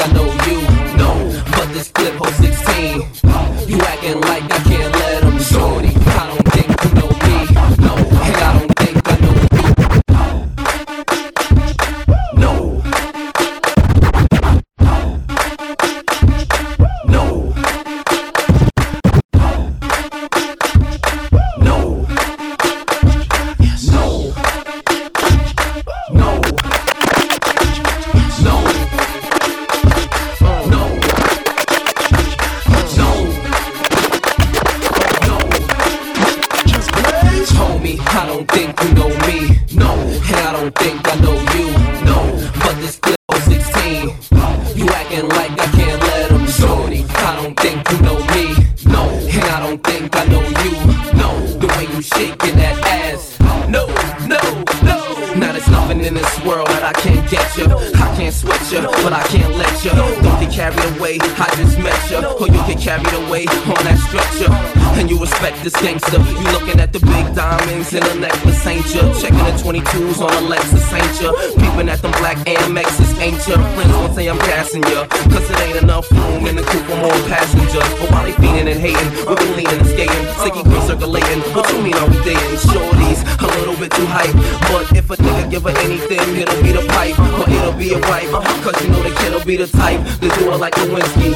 [68.35, 69.03] necklace, ain't you?
[69.21, 71.31] Checking the 22s on a Lexus, ain't you?
[71.59, 73.55] Peeping at them black AMXs, ain't you?
[73.75, 75.05] Friends won't say I'm gassing you.
[75.31, 77.89] Cause it ain't enough room in the coupe for more passengers.
[77.99, 80.25] But while they fiending and hating, we've been leaning and skating.
[80.39, 81.41] Sticky green circulating.
[81.55, 82.59] What you mean are we dating?
[82.67, 84.35] Shorties, a little bit too hype.
[84.71, 87.17] But if a nigga give her anything, it'll be the pipe.
[87.39, 88.31] Or it'll be a wife.
[88.63, 91.31] Cause you know the kid'll be the type to do it like a Winsky.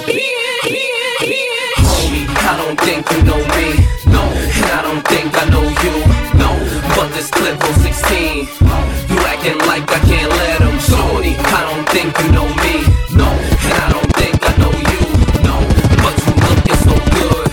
[1.79, 3.67] Homie, I don't think you know me.
[4.11, 6.08] No, and I don't think I know you.
[7.19, 8.47] This clip was 16.
[8.47, 10.79] You acting like I can't let him.
[10.79, 12.79] Shorty, I don't think you know me.
[13.11, 15.03] No, and I don't think I know you.
[15.43, 15.59] No,
[15.99, 17.43] but you looking so good.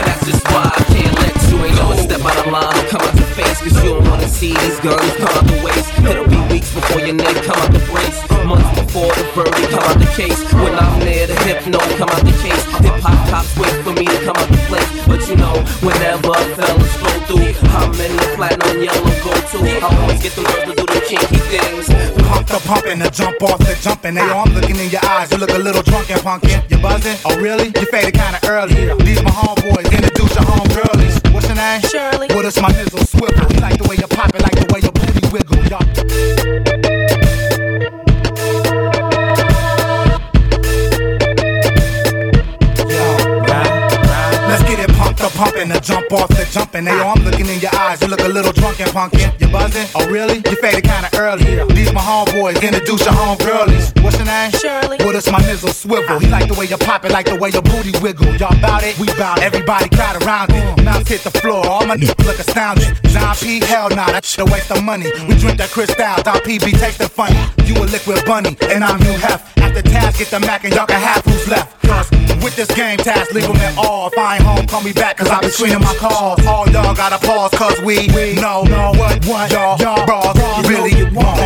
[0.00, 2.88] That's just why I can't let you ain't no step out of line.
[2.88, 5.92] Come out your face, cause you don't wanna see these guns come out the waist.
[6.00, 8.16] It'll be weeks before your neck come out the brace.
[8.48, 10.40] Months before the verdict come out the case.
[10.56, 12.64] When I'm there, the hypno come out the case.
[12.80, 14.95] Hip hop cops wait for me to come out the place.
[15.66, 19.58] But you know, whenever a fella stroll through, I'm in the platinum yellow go to.
[19.66, 21.86] I always get them girls to do the kinky things.
[22.26, 24.14] Pump the pumping, the jump off the jumping.
[24.14, 25.30] They all I'm looking in your eyes.
[25.30, 26.62] You look a little drunk and punkin'.
[26.70, 27.16] You buzzing?
[27.24, 27.72] Oh really?
[27.74, 28.74] You faded kinda early.
[29.04, 29.90] These my homeboys.
[29.90, 31.32] Introduce your homegirlies.
[31.32, 31.80] What's your name?
[31.82, 32.28] Shirley.
[32.34, 33.46] What is my nizzle swivel?
[33.50, 35.58] He like the way you pop it, like the way your booty wiggle.
[35.66, 36.05] Y'all.
[45.36, 46.84] Pumping, the jump off the jumping.
[46.84, 48.00] They all I'm looking in your eyes.
[48.00, 49.38] You look a little drunk and punkin'.
[49.38, 49.86] You buzzing?
[49.94, 50.36] Oh really?
[50.36, 51.44] You faded kinda early.
[51.74, 52.62] These my homeboys.
[52.62, 54.02] Introduce your home homegirlies.
[54.02, 54.50] What's your name?
[54.52, 54.96] Shirley.
[55.04, 56.18] What is my nizzle swivel?
[56.18, 58.34] He like the way you pop it, like the way your booty wiggle.
[58.36, 58.98] Y'all bout it?
[58.98, 59.44] We bout it.
[59.44, 60.62] Everybody crowd around it.
[60.62, 60.84] Mm.
[60.84, 61.66] Mouths hit the floor.
[61.66, 62.98] All my niggas look astounded.
[63.12, 63.60] Dom P.
[63.60, 65.06] Hell nah, that shit a waste of money.
[65.28, 66.22] We drink that Cristal.
[66.22, 66.58] Dom P.
[66.58, 67.65] be the funny.
[67.66, 69.58] You a liquid bunny, and I'm Hugh Hef.
[69.58, 71.82] After task, get the Mac, and y'all can have who's left.
[71.82, 72.08] Cause
[72.40, 74.06] with this game, task leave them at all.
[74.06, 76.46] If I ain't home, call me back, cause I be screening my calls.
[76.46, 80.36] All y'all gotta pause, cause we, we know, know what, what y'all, y'all bras
[80.68, 81.42] really want.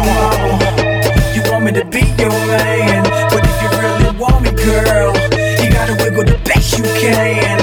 [1.35, 3.03] You want me to be your man,
[3.33, 5.17] but if you really want me, girl,
[5.65, 7.57] you gotta wiggle the best you can.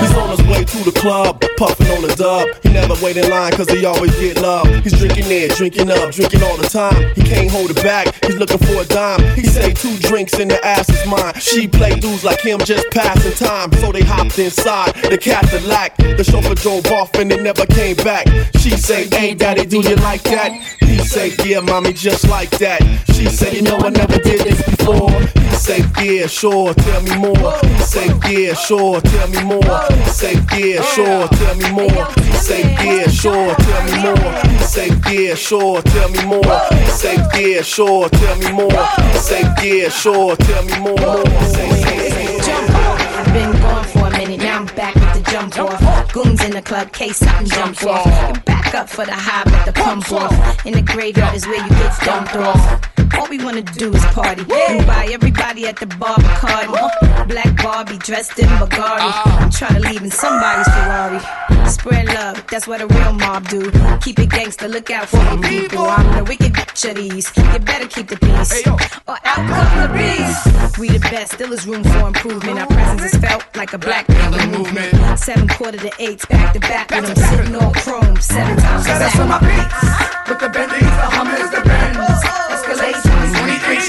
[0.00, 2.48] He's on his way to the club, puffing on the dub.
[2.62, 4.66] He never wait in line cause he always get love.
[4.82, 7.14] He's drinking there, drinking up, drinking all the time.
[7.14, 9.22] He can't hold it back, he's looking for a dime.
[9.34, 11.34] He say two drinks and the ass is mine.
[11.34, 13.72] She play dudes like him just passing time.
[13.74, 15.96] So they hopped inside the Cadillac.
[15.96, 18.26] The chauffeur drove off and it never came back.
[18.58, 20.52] She say, hey daddy, do you like that?
[20.80, 22.80] He say, yeah mommy, just like that.
[23.14, 25.10] She say, you know I never did this before.
[25.10, 27.52] He say, yeah, sure, tell me more.
[27.62, 29.82] He say, yeah, sure, tell me more.
[29.90, 32.06] He say, yeah, sure, tell me more.
[32.16, 34.32] He say, yeah, sure, tell me more.
[34.50, 36.42] He say, yeah, sure, tell me more.
[36.42, 38.70] He say, yeah, sure, tell me more.
[38.70, 40.96] He say, yeah, sure, tell me more.
[40.98, 43.00] He say, Jump off.
[43.16, 46.12] I've been gone for a minute, now I'm back with the jump off.
[46.12, 48.44] Goons in the club, case something jump off.
[48.44, 50.66] Back up for the high, but the pump off.
[50.66, 52.95] In the graveyard is where you get dumped off.
[53.18, 56.74] All we wanna do is party and buy everybody at the bar Bacardi.
[56.74, 57.24] Uh-huh.
[57.26, 59.10] Black Barbie dressed in Bulgari.
[59.42, 61.20] I'm trying to leave in somebody's Ferrari.
[61.68, 63.70] Spread love, that's what a real mob do.
[64.00, 65.84] Keep it gangster, look out for the people.
[65.84, 67.32] I'm the wicked bitch of these.
[67.36, 70.78] You better keep the peace, or out come the beast.
[70.78, 72.58] We the best, still is room for improvement.
[72.58, 75.18] Our presence is felt like a black people movement.
[75.18, 78.84] Seven quarter to eight, back to back with them sitting on chrome seven times.
[78.86, 80.28] So that's on my beats.
[80.28, 81.62] With the Bentleys, the Hummers, the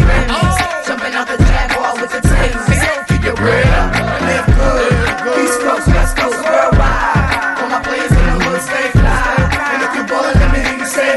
[0.08, 0.88] 23 spins.
[0.88, 2.64] Jumping out the Jaguar with the twins.
[3.08, 3.84] Keep it real,
[4.24, 5.44] live good.
[5.44, 7.60] East Coast, West Coast, worldwide.
[7.60, 9.36] All my players in the hood stay fly.
[9.74, 11.16] And if you ballin', let me hear you say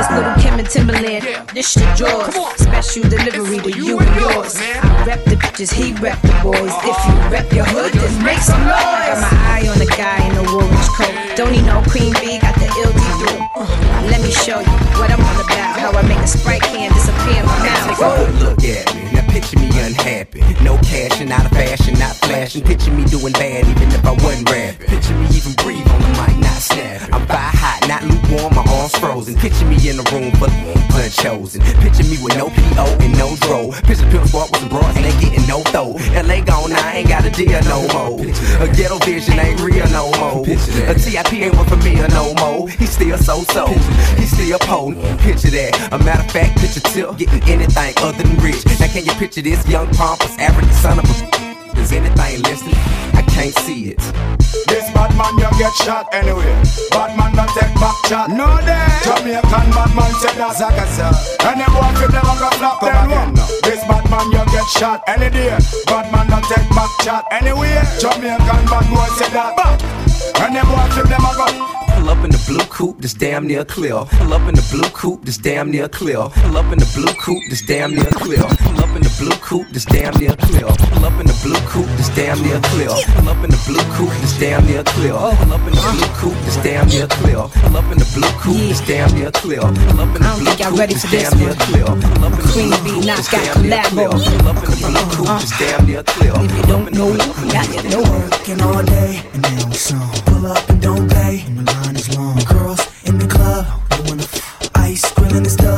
[0.00, 1.54] It's little Kim and Timbaland.
[1.54, 2.34] This shit yours.
[2.56, 4.89] Special delivery to you and yours.
[5.06, 6.72] Rep the bitches, he rep the boys.
[6.84, 8.76] If you rep your hood, then make some noise.
[8.76, 11.36] I Got my eye on the guy in the Woolrich coat.
[11.36, 13.40] Don't he know Queen B got the ill through?
[13.56, 15.80] Uh, let me show you what I'm all about.
[15.80, 18.42] How I make a sprite can disappear in my mouth.
[18.42, 19.29] look at me.
[19.30, 20.40] Picture me unhappy.
[20.64, 22.64] No cash and out of fashion, not flashing.
[22.64, 24.86] Picture me doing bad even if I wasn't rapping.
[24.88, 27.14] Picture me even breathe on the mic, not snapping.
[27.14, 29.36] I'm fire hot, not lukewarm, my arms frozen.
[29.36, 30.50] Picture me in a room of
[30.98, 31.62] unchosen.
[31.80, 33.70] Picture me with no PO and no dro.
[33.86, 35.94] Picture Pimp Squad with some bras and they getting no throw.
[36.12, 38.20] LA gone, I ain't got a deal no more.
[38.60, 40.42] A ghetto vision ain't real no more.
[40.44, 42.68] A TIP ain't one for me no more.
[42.68, 43.66] He still so so.
[44.18, 45.20] He still potent.
[45.20, 45.92] Picture that.
[45.92, 48.66] A matter of fact, picture Tip getting anything other than rich.
[48.80, 52.72] Now can you picture this young pompous African son of a is anything listening?
[53.12, 54.00] I can't see it.
[54.64, 56.48] This bad man, you get shot anyway.
[56.88, 58.30] Bad man, not take back shot.
[58.30, 59.04] No, that.
[59.04, 60.56] Jamaican bad man, say that.
[60.56, 61.12] Zagasa.
[61.44, 63.34] And them walk if never go flop them one.
[63.60, 65.52] This bad man, you get shot any day.
[65.84, 67.76] Bad man, not take back shot anyway.
[68.00, 69.52] Jamaican bad boy, say that.
[70.40, 71.76] And them walk if never go.
[72.00, 74.04] Pull up in the blue coupe, this damn near clear.
[74.16, 76.16] Pull up in the blue coupe, this damn near clear.
[76.16, 78.40] Pull up in the blue coupe, this damn near clear.
[79.00, 80.68] Pull up in the blue coupe, this damn near clear.
[80.92, 82.92] Pull up in the blue coupe, this damn near clear.
[83.16, 85.16] Pull up in the blue coupe, this damn near clear.
[85.16, 87.40] Pull up in the blue coupe, this damn near clear.
[87.48, 89.60] Pull up in the blue coupe, this damn near clear.
[89.60, 91.88] Pull up in the blue y'all coupe, ready this for this damn near clear.
[91.88, 94.08] Pull up in the Queen blue B coupe, not this got damn near clear.
[94.10, 96.32] Pull up in the blue coupe, this damn near clear.
[96.36, 98.04] If you don't know, now you know.
[98.04, 100.12] Working all day and now we song.
[100.28, 102.36] Pull up and don't pay, and the line is long.
[102.44, 104.28] Girls in the club, they wanna
[104.76, 105.69] ice, grilling the studs.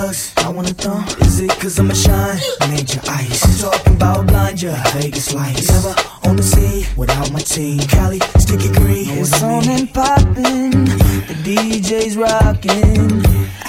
[1.83, 2.37] I wanna thumb.
[2.37, 2.70] Is it cause I'm a shine?
[2.70, 3.64] Major ice.
[3.64, 5.68] I'm talking about blind ya, Vegas lights.
[5.68, 5.95] Never
[6.28, 7.80] on the sea without my team.
[7.80, 9.09] Cali, sticky green.
[9.18, 10.85] It's on and poppin'.
[10.85, 13.22] The DJ's rockin'.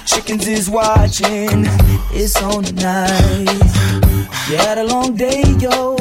[0.05, 1.66] Chickens is watching.
[2.11, 3.49] It's on tonight.
[4.49, 5.95] You had a long day, yo.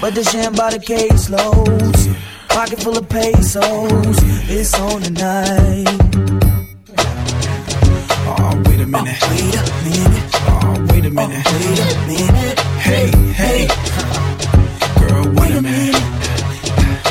[0.00, 2.08] But the sham by the case loads.
[2.48, 4.16] Pocket full of pesos.
[4.48, 5.86] It's on tonight.
[8.28, 9.16] Oh, wait a minute.
[9.30, 10.30] Wait a minute.
[10.48, 11.44] Oh, wait a minute.
[11.52, 12.58] wait a minute.
[12.80, 13.66] Hey, hey.
[14.98, 16.02] Girl, wait a minute.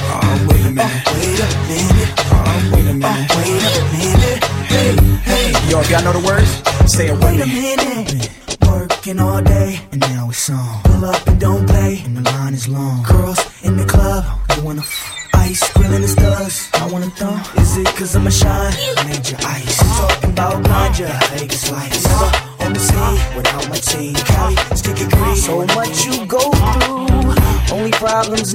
[0.09, 1.05] Oh, wait a minute.
[1.13, 2.11] wait a minute.
[2.33, 3.29] Oh, wait a minute.
[3.37, 4.43] wait a minute.
[4.73, 4.95] Hey,
[5.29, 5.69] hey.
[5.69, 6.49] Yo, if y'all know the words,
[6.91, 7.75] say it with Wait a me.
[7.75, 8.29] minute.
[8.65, 10.81] Working all day, and now it's on.
[10.83, 13.03] Pull up and don't play, and the line is long.
[13.03, 16.69] Girls in the club, they wanna f- ice, grilling the studs.
[16.73, 17.39] I wanna thumb.
[17.57, 18.73] Is it cause I'm a shine?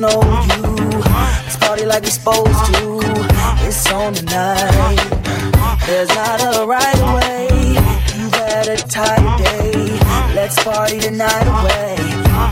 [0.01, 1.01] Problems know you.
[1.44, 3.01] Let's party like we supposed to.
[3.66, 4.96] It's on tonight.
[5.86, 7.48] There's not a right way.
[8.16, 9.98] You've had a tight day.
[10.34, 11.96] Let's party the night away.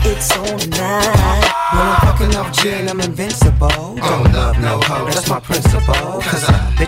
[0.05, 1.53] It's on tonight.
[1.71, 3.95] When I'm fucking off gin, I'm invincible.
[3.95, 5.68] Don't love no hoe, that's my principle.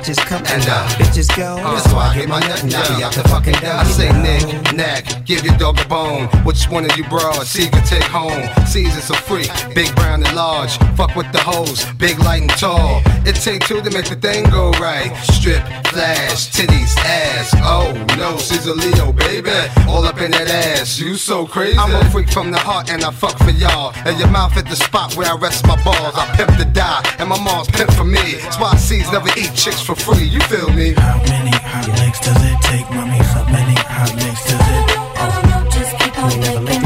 [0.01, 1.55] Uh, bitches come and uh, bitches go.
[1.57, 3.77] That's why I get my nut and I be out the fucking dough.
[3.77, 6.27] I say Nick, Knack, give your dog a bone.
[6.43, 8.41] Which one of you broads see can take home?
[8.65, 10.75] Caesar's a freak, big brown and large.
[10.97, 13.01] Fuck with the hoes, big light and tall.
[13.25, 15.13] It take two to make the thing go right.
[15.37, 15.61] Strip,
[15.93, 17.53] flash, titties, ass.
[17.61, 19.51] Oh no, she's a Leo, baby.
[19.87, 21.77] All up in that ass, you so crazy.
[21.77, 23.93] I'm a freak from the heart and I fuck for y'all.
[24.05, 26.15] And your mouth at the spot where I rest my balls.
[26.15, 28.35] I pimp to die, and my mom's pimp for me.
[28.41, 30.93] That's why I C's never eat chicks for free, you feel me?
[30.93, 33.17] How many hot licks does it take, mommy?
[33.17, 34.83] How many hot licks does it
[35.19, 36.61] Oh no, just keep on oh.
[36.61, 36.77] me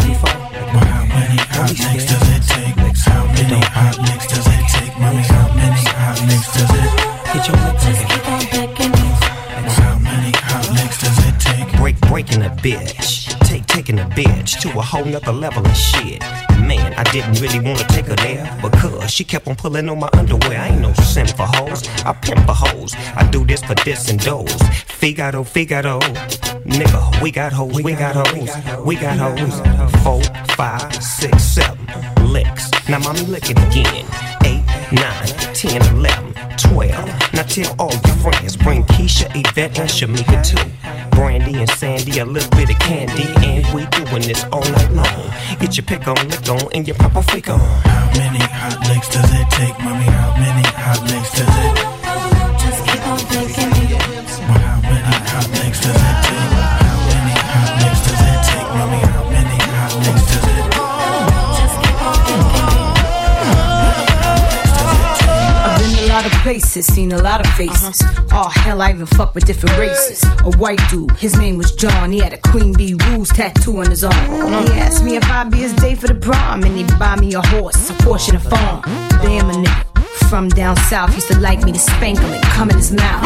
[0.81, 2.75] how many hot does it take?
[3.05, 3.95] How many hot
[4.27, 4.65] does it
[7.45, 8.41] your just keep on
[9.77, 10.65] How many hot
[10.97, 11.77] does it take?
[11.77, 16.23] Break, breaking a bitch Take, taking a bitch To a whole nother level of shit
[16.97, 20.59] I didn't really wanna take her there because she kept on pulling on my underwear.
[20.59, 22.93] I ain't no simp for hoes, I pimp for hoes.
[23.15, 24.53] I do this for this and those.
[24.87, 25.99] Figaro, Figaro.
[26.65, 28.49] Nigga, we got hoes, we got hoes,
[28.85, 29.59] we got hoes.
[30.03, 30.23] Four,
[30.55, 31.77] five, six, seven
[32.31, 32.71] licks.
[32.89, 34.05] Now, mommy, lick it again.
[34.43, 37.24] Eight, nine, ten, eleven, twelve.
[37.35, 40.71] Now tell all your friends, bring Keisha, Yvette, and Shamika too.
[41.11, 45.59] Brandy and Sandy, a little bit of candy, and we doing this all night long.
[45.59, 47.59] Get your pick on, lick on, and your papa freak on.
[47.59, 50.05] How many hot licks does it take, mommy?
[50.05, 51.84] How many hot licks does it?
[66.77, 68.01] Of places, seen a lot of faces.
[68.01, 68.27] Uh-huh.
[68.31, 70.23] Oh hell, I even fuck with different races.
[70.43, 72.11] A white dude, his name was John.
[72.11, 74.13] He had a Queen Bee Rules tattoo on his arm.
[74.13, 74.73] Uh-huh.
[74.73, 77.33] He asked me if I'd be his date for the prom, and he'd buy me
[77.33, 78.81] a horse, a and a farm.
[79.21, 80.04] Damn a nigga.
[80.29, 83.23] From down south, used to like me to spank him and come in his mouth.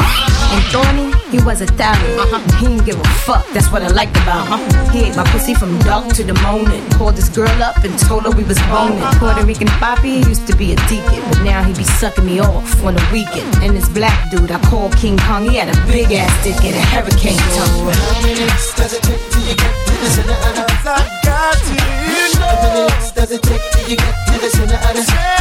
[0.52, 2.20] And Tony, he was Italian.
[2.20, 2.40] Uh-huh.
[2.58, 4.54] He didn't give a fuck, that's what I liked about him.
[4.54, 4.92] Uh-huh.
[4.92, 6.84] He ate my pussy from dark to the morning.
[6.92, 9.00] Called this girl up and told her we was boning.
[9.00, 9.20] Uh-huh.
[9.20, 12.84] Puerto Rican Papi used to be a deacon, but now he be sucking me off
[12.84, 13.48] on the weekend.
[13.64, 16.76] And this black dude I call King Kong, he had a big ass dick and
[16.76, 17.94] a hurricane tongue.
[17.94, 21.54] How many licks does it take till you get to the center of the got
[21.54, 21.76] to
[22.40, 25.39] How many licks does it take till you get to the center of the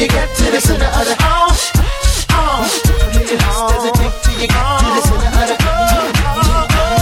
[0.00, 1.52] you get to the center of the Oh,
[2.30, 2.64] oh
[2.96, 5.56] How many does it take till you get to the center of the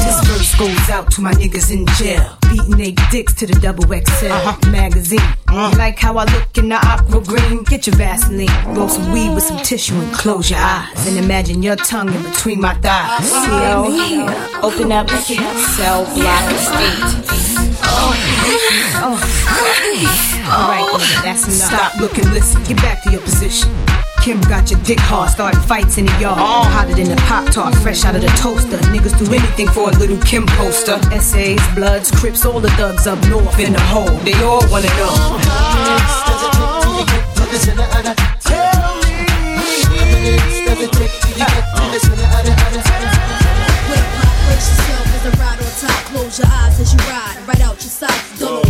[0.03, 2.37] This verse goes out to my niggas in jail.
[2.51, 4.71] Beating they dicks to the double XL uh-huh.
[4.73, 5.21] magazine.
[5.49, 7.63] You like how I look in the aqua green?
[7.63, 11.07] Get your Vaseline, roll some weed with some tissue and close your eyes.
[11.07, 13.31] And imagine your tongue in between my thighs.
[13.47, 13.85] Yo,
[14.67, 16.51] open up cell block
[19.85, 20.38] eight.
[20.49, 21.69] Alright, nigga, that's enough.
[21.69, 23.71] Stop looking, listen, get back to your position.
[24.23, 26.39] Kim got your dick hard, starting fights in the yard.
[26.41, 26.65] Oh.
[26.65, 28.79] Hotter than a Pop Tart, fresh out of the toaster.
[28.93, 30.99] Niggas do anything for a little Kim poster.
[31.13, 34.11] Essays, Bloods, Crips, all the thugs up north in the hole.
[34.25, 35.39] They all wanna know.
[36.29, 38.13] Does it take till you the center of the
[38.45, 39.25] Tell me
[39.89, 42.53] How many licks does it take till you get to the center of the
[44.49, 46.01] Brace yourself as I ride on top.
[46.13, 47.39] Close your eyes as you ride.
[47.47, 48.39] Right out your sights.
[48.39, 48.68] Don't lose his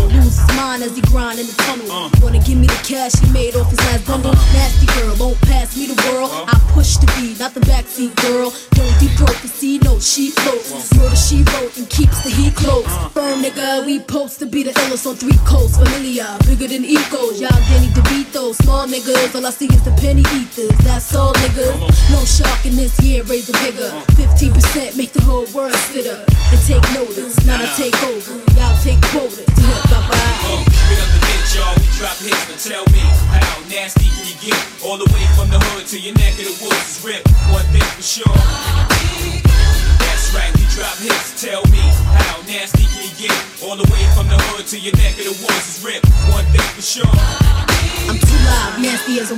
[0.59, 2.11] mind as he grind in the tunnel.
[2.23, 4.35] Wanna give me the cash he made off his last bundle?
[4.53, 6.31] Nasty girl, won't pass me the world.
[6.53, 8.51] I push the beat, not the backseat girl.
[8.75, 10.93] Don't deep throat the sea, no she floats.
[10.97, 12.87] Murder she wrote and keeps the heat close.
[13.15, 15.79] Firm nigga, we post to be the illest on three coasts.
[15.79, 17.41] Familiar, bigger than egos.
[17.41, 19.35] Y'all Danny DeVito, small niggas.
[19.35, 20.77] All I see is the penny eaters.
[20.83, 21.77] That's all niggas.
[22.11, 23.91] No shark in this year, raise the bigger.
[24.19, 27.35] 15% make the whole world sit up and take notice.
[27.47, 28.08] Now I take over.
[35.89, 37.31] To your neck of the woods is ripped.
[37.51, 38.58] One thing for sure.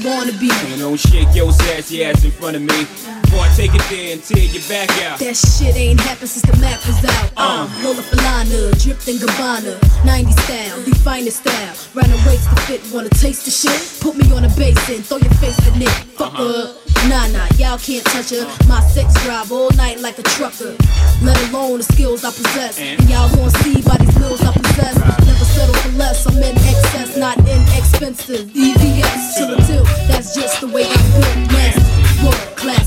[0.00, 0.50] I wanna be.
[0.68, 2.84] You know, shake your sassy ass in front of me.
[3.22, 5.18] Before I take it there and tear your back out.
[5.18, 7.32] That shit ain't happened since the map was out.
[7.36, 11.74] Uh, Lola Falana, dripped in Gabbana, 90 style, the finest style.
[11.94, 14.00] Round the waist to fit, wanna taste the shit?
[14.00, 15.88] Put me on a basin, throw your face in it.
[16.16, 16.89] Fuck her.
[17.08, 18.44] Nah, nah, y'all can't touch her.
[18.68, 20.76] My sex drive all night like a trucker.
[21.22, 22.78] Let alone the skills I possess.
[22.78, 24.96] And y'all gon' see by these bills I possess.
[25.24, 28.50] Never settle for less, I'm in excess, not inexpensive.
[28.50, 31.52] EVS till the till, that's just the way I'm built.
[31.52, 32.86] Nasty, world class.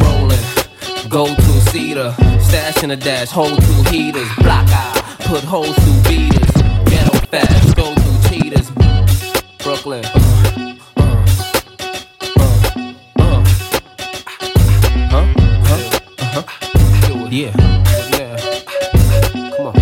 [0.00, 5.76] Rolling, go to cedar, stash in a dash, hold two heaters, block eye, put holes
[5.76, 6.52] through beaters,
[6.86, 8.70] ghetto fast, go through cheaters,
[9.58, 10.23] Brooklyn.
[17.34, 17.50] Yeah.
[18.14, 18.36] Yeah.
[19.56, 19.74] Come on.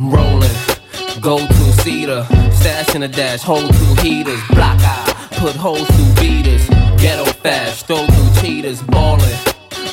[0.00, 5.14] Rolling, go to cedar, stash in a dash, hold two heaters, block out.
[5.32, 6.66] put holes through beaters,
[6.98, 9.20] ghetto fast, throw through cheaters, ballin'.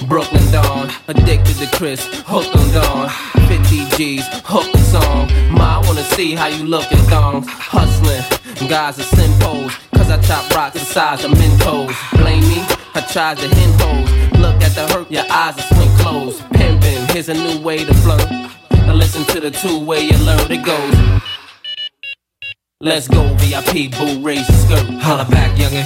[0.08, 3.10] Brooklyn Dawn, addicted to Chris, hooked on Dawn.
[3.50, 5.28] 50 G's, hooked the song.
[5.52, 7.46] Ma, I wanna see how you look in thongs.
[7.50, 8.24] Hustling,
[8.70, 9.74] guys are simpos,
[10.12, 11.94] I chop rocks the size of Mentos.
[12.18, 14.40] Blame me, I tried to hen hoes.
[14.40, 16.42] Look at the hurt, your eyes are squint closed.
[16.54, 18.28] Pimpin', here's a new way to flirt.
[18.72, 21.22] Now listen to the two way you learn it goes.
[22.82, 24.88] Let's go, VIP, boo, raise your skirt.
[25.02, 25.86] Holla back, youngin'.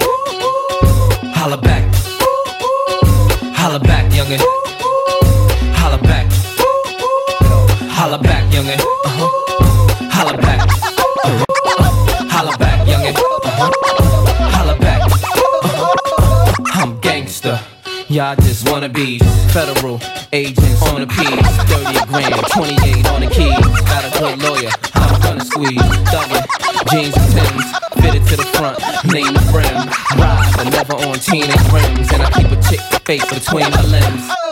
[1.33, 1.83] Holla back.
[3.57, 4.39] Holla back, youngin'.
[5.75, 6.31] Holla back.
[7.89, 8.79] Holla back, youngin'.
[8.79, 10.09] Uh-huh.
[10.11, 10.59] Holla back.
[10.61, 12.27] Uh-huh.
[12.29, 13.15] Holla back, youngin'.
[13.15, 14.02] Uh-huh.
[18.13, 19.17] Y'all just wanna be
[19.49, 19.99] federal
[20.31, 21.25] agents on the piece.
[21.65, 23.57] 30 grand, 28 on the keys.
[23.89, 25.81] Got a good lawyer, I'm gonna squeeze.
[26.11, 26.45] Double
[26.91, 27.65] jeans and Timbs,
[28.03, 28.77] fitted to the front,
[29.11, 29.89] name the brim.
[30.21, 32.13] Ride, but never on teenage rims.
[32.13, 34.42] And I keep a chick face between my limbs.